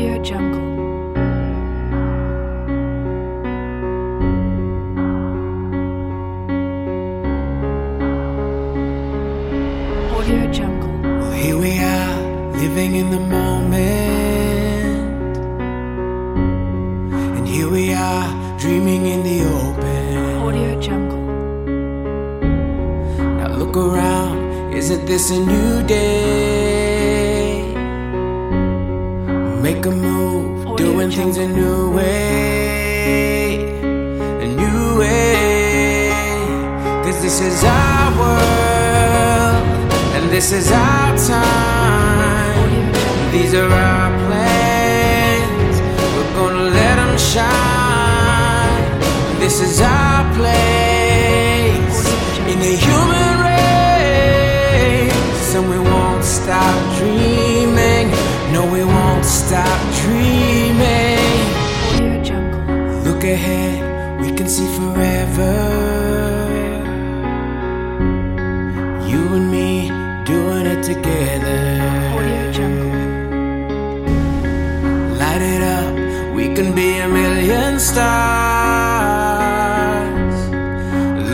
[0.00, 0.60] Audio Jungle.
[10.16, 10.88] Audio Jungle.
[11.02, 12.16] Well, here we are,
[12.52, 13.66] living in the moment.
[17.36, 20.16] And here we are, dreaming in the open.
[20.38, 21.20] Audio Jungle.
[23.36, 26.89] Now look around, isn't this a new day?
[29.80, 33.64] Make a move, Audio doing things a new way.
[34.44, 36.10] A new way.
[37.02, 39.64] Cause this is our world,
[40.16, 42.92] and this is our time.
[43.32, 45.76] These are our plans.
[46.14, 49.00] We're gonna let them shine.
[49.40, 49.80] This is
[76.62, 78.00] can be a million stars.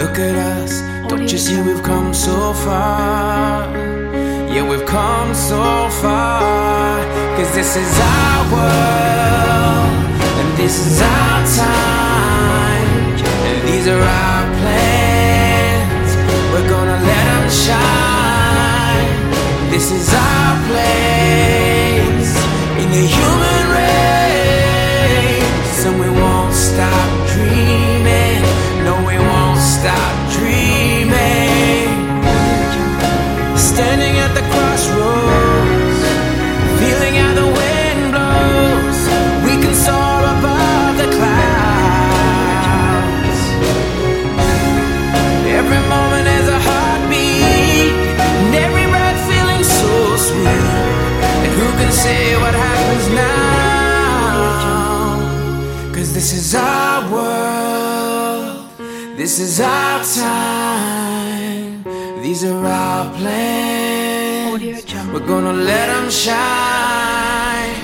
[0.01, 0.73] Look at us,
[1.09, 3.69] don't you see we've come so far?
[4.55, 7.03] Yeah, we've come so far.
[7.37, 9.91] Cause this is our world,
[10.41, 12.87] and this is our time.
[13.49, 15.06] And these are our plans,
[55.97, 58.69] Cause this is our world,
[59.17, 61.83] this is our time,
[62.23, 64.61] these are our plans.
[65.11, 67.81] We're gonna let them shine.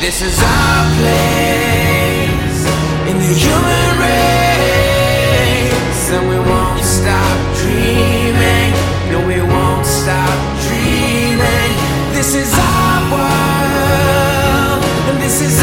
[0.00, 2.66] This is our place
[3.08, 8.74] in the human race, and we won't stop dreaming.
[9.10, 10.36] No, we won't stop
[10.68, 11.72] dreaming.
[12.12, 15.62] This is our world, and this is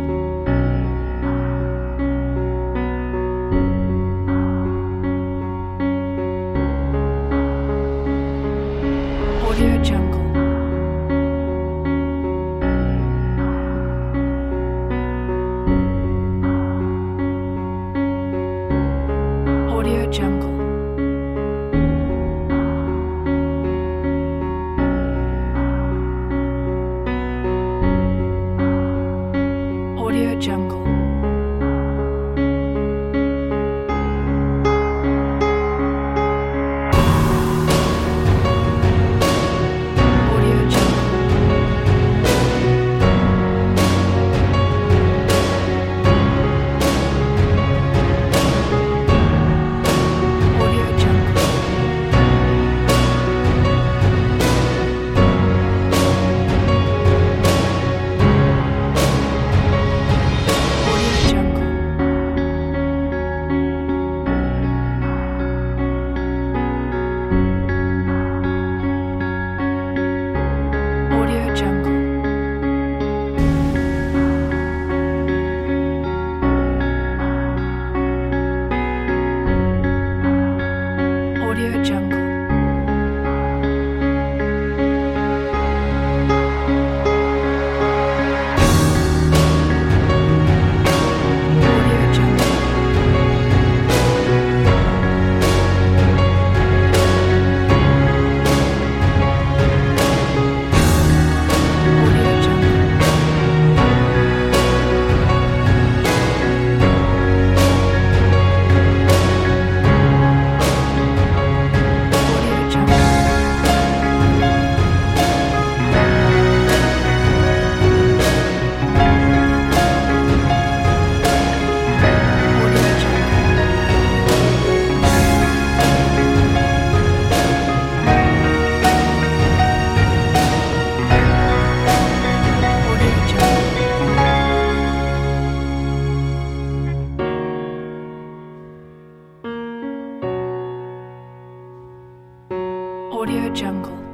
[143.21, 144.10] Audio Jungle.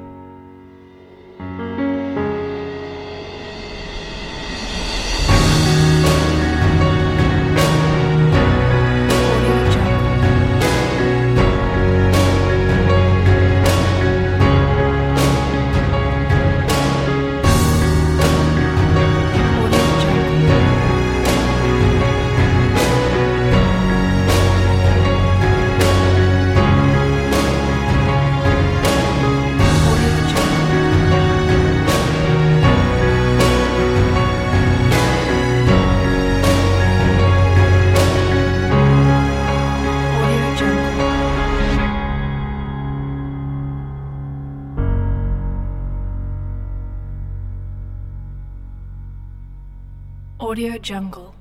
[50.47, 51.36] Audio Jungle.